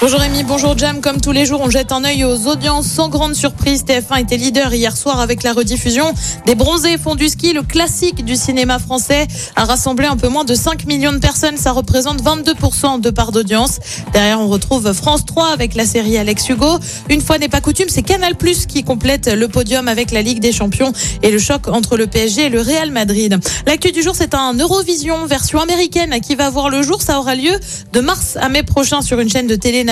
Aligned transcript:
Bonjour 0.00 0.20
Rémi, 0.20 0.44
bonjour 0.44 0.78
Jam. 0.78 1.00
Comme 1.00 1.20
tous 1.20 1.32
les 1.32 1.44
jours, 1.44 1.60
on 1.60 1.70
jette 1.70 1.90
un 1.90 2.04
œil 2.04 2.24
aux 2.24 2.46
audiences 2.46 2.86
sans 2.86 3.08
grande 3.08 3.34
surprise. 3.34 3.82
TF1 3.82 4.20
était 4.20 4.36
leader 4.36 4.72
hier 4.72 4.96
soir 4.96 5.18
avec 5.18 5.42
la 5.42 5.52
rediffusion 5.52 6.14
des 6.46 6.54
Bronzés 6.54 6.98
font 6.98 7.16
du 7.16 7.28
ski, 7.28 7.52
le 7.52 7.62
classique 7.62 8.24
du 8.24 8.36
cinéma 8.36 8.78
français, 8.78 9.26
a 9.56 9.64
rassemblé 9.64 10.06
un 10.06 10.16
peu 10.16 10.28
moins 10.28 10.44
de 10.44 10.54
5 10.54 10.86
millions 10.86 11.10
de 11.10 11.18
personnes. 11.18 11.56
Ça 11.56 11.72
représente 11.72 12.22
22% 12.22 13.00
de 13.00 13.10
part 13.10 13.32
d'audience. 13.32 13.80
Derrière, 14.12 14.40
on 14.40 14.46
retrouve 14.46 14.92
France 14.92 15.26
3 15.26 15.48
avec 15.52 15.74
la 15.74 15.84
série 15.84 16.16
Alex 16.16 16.48
Hugo. 16.48 16.78
Une 17.10 17.20
fois 17.20 17.38
n'est 17.38 17.48
pas 17.48 17.60
coutume, 17.60 17.88
c'est 17.88 18.02
Canal 18.02 18.36
Plus 18.36 18.66
qui 18.66 18.84
complète 18.84 19.26
le 19.26 19.48
podium 19.48 19.88
avec 19.88 20.12
la 20.12 20.22
Ligue 20.22 20.38
des 20.38 20.52
Champions 20.52 20.92
et 21.24 21.32
le 21.32 21.40
choc 21.40 21.66
entre 21.66 21.96
le 21.96 22.06
PSG 22.06 22.46
et 22.46 22.48
le 22.50 22.60
Real 22.60 22.92
Madrid. 22.92 23.36
L'actu 23.66 23.90
du 23.90 24.02
jour, 24.02 24.14
c'est 24.14 24.34
un 24.34 24.54
Eurovision 24.54 25.26
version 25.26 25.60
américaine 25.60 26.20
qui 26.20 26.36
va 26.36 26.50
voir 26.50 26.70
le 26.70 26.82
jour. 26.82 27.02
Ça 27.02 27.18
aura 27.18 27.34
lieu 27.34 27.58
de 27.92 28.00
mars 28.00 28.38
à 28.40 28.48
mai 28.48 28.62
prochain 28.62 29.02
sur 29.02 29.18
une 29.18 29.28
chaîne 29.28 29.48
de 29.48 29.56
télé 29.56 29.87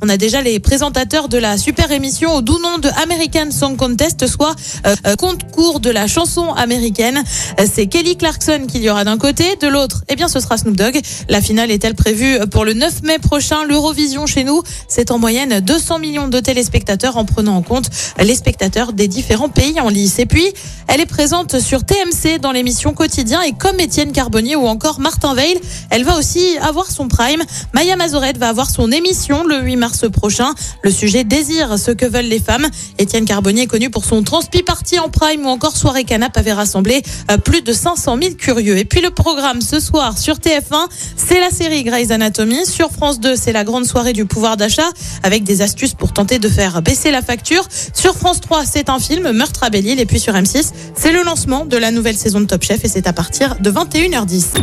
On 0.00 0.08
a 0.08 0.16
déjà 0.16 0.42
les 0.42 0.60
présentateurs 0.60 1.28
de 1.28 1.38
la 1.38 1.58
super 1.58 1.90
émission 1.90 2.36
au 2.36 2.40
doux 2.40 2.60
nom 2.60 2.78
de 2.78 2.88
American 3.02 3.50
Song 3.50 3.76
Contest, 3.76 4.28
soit 4.28 4.54
euh, 4.86 4.94
euh, 5.06 5.16
concours 5.16 5.80
de 5.80 5.90
la 5.90 6.06
chanson 6.06 6.52
américaine. 6.52 7.24
Euh, 7.58 7.66
C'est 7.72 7.88
Kelly 7.88 8.16
Clarkson 8.16 8.66
qu'il 8.68 8.80
y 8.80 8.88
aura 8.88 9.02
d'un 9.02 9.18
côté, 9.18 9.56
de 9.60 9.66
l'autre, 9.66 10.04
eh 10.08 10.14
bien 10.14 10.28
ce 10.28 10.38
sera 10.38 10.56
Snoop 10.56 10.76
Dogg. 10.76 11.00
La 11.28 11.40
finale 11.40 11.72
est-elle 11.72 11.96
prévue 11.96 12.38
pour 12.52 12.64
le 12.64 12.74
9 12.74 13.02
mai 13.02 13.18
prochain? 13.18 13.64
L'Eurovision 13.64 14.26
chez 14.26 14.44
nous, 14.44 14.62
c'est 14.86 15.10
en 15.10 15.18
moyenne 15.18 15.58
200 15.58 15.98
millions 15.98 16.28
de 16.28 16.38
téléspectateurs 16.38 17.16
en 17.16 17.24
prenant 17.24 17.56
en 17.56 17.62
compte 17.62 17.90
les 18.20 18.36
spectateurs 18.36 18.92
des 18.92 19.08
différents 19.08 19.48
pays 19.48 19.80
en 19.80 19.88
lice. 19.88 20.20
Et 20.20 20.26
puis, 20.26 20.46
elle 20.86 21.00
est 21.00 21.06
présente 21.06 21.58
sur 21.58 21.84
TMC 21.84 22.38
dans 22.40 22.52
l'émission 22.52 22.94
Quotidien 22.94 23.42
et 23.42 23.52
comme 23.52 23.80
Étienne 23.80 24.12
Carbonnier 24.12 24.54
ou 24.54 24.68
encore 24.68 25.00
Martin 25.00 25.34
Veil, 25.34 25.58
elle 25.90 26.04
va 26.04 26.16
aussi 26.16 26.56
avoir 26.62 26.88
son 26.88 27.08
prime. 27.08 27.42
Maya 27.74 27.96
Mazorette 27.96 28.38
va 28.38 28.48
avoir 28.48 28.70
son 28.70 28.92
émission 28.92 29.07
le 29.46 29.62
8 29.62 29.76
mars 29.76 30.04
prochain. 30.12 30.52
Le 30.82 30.90
sujet 30.90 31.24
désire 31.24 31.78
ce 31.78 31.90
que 31.90 32.04
veulent 32.04 32.26
les 32.26 32.40
femmes. 32.40 32.66
Étienne 32.98 33.24
Carbonnier, 33.24 33.66
connu 33.66 33.88
pour 33.88 34.04
son 34.04 34.22
Transpi 34.22 34.62
Party 34.62 34.98
en 34.98 35.08
prime 35.08 35.46
ou 35.46 35.48
encore 35.48 35.76
Soirée 35.76 36.04
Canap, 36.04 36.36
avait 36.36 36.52
rassemblé 36.52 37.02
euh, 37.30 37.38
plus 37.38 37.62
de 37.62 37.72
500 37.72 38.18
000 38.20 38.34
curieux. 38.34 38.76
Et 38.76 38.84
puis 38.84 39.00
le 39.00 39.10
programme 39.10 39.62
ce 39.62 39.80
soir 39.80 40.18
sur 40.18 40.36
TF1, 40.36 40.88
c'est 41.16 41.40
la 41.40 41.50
série 41.50 41.84
Grey's 41.84 42.10
Anatomy. 42.10 42.66
Sur 42.66 42.90
France 42.90 43.18
2, 43.20 43.34
c'est 43.34 43.52
la 43.52 43.64
grande 43.64 43.86
soirée 43.86 44.12
du 44.12 44.26
pouvoir 44.26 44.58
d'achat 44.58 44.90
avec 45.22 45.42
des 45.42 45.62
astuces 45.62 45.94
pour 45.94 46.12
tenter 46.12 46.38
de 46.38 46.48
faire 46.48 46.82
baisser 46.82 47.10
la 47.10 47.22
facture. 47.22 47.66
Sur 47.94 48.14
France 48.14 48.42
3, 48.42 48.66
c'est 48.66 48.90
un 48.90 48.98
film, 48.98 49.32
Meurtre 49.32 49.64
à 49.64 49.70
Belle-Île. 49.70 50.00
Et 50.00 50.06
puis 50.06 50.20
sur 50.20 50.34
M6, 50.34 50.72
c'est 50.94 51.12
le 51.12 51.22
lancement 51.22 51.64
de 51.64 51.78
la 51.78 51.90
nouvelle 51.90 52.16
saison 52.16 52.40
de 52.40 52.46
Top 52.46 52.62
Chef 52.62 52.84
et 52.84 52.88
c'est 52.88 53.06
à 53.06 53.14
partir 53.14 53.56
de 53.58 53.70
21h10. 53.70 54.62